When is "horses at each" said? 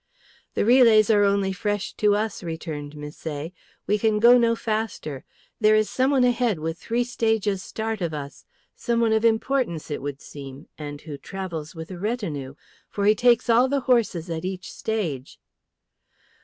13.81-14.71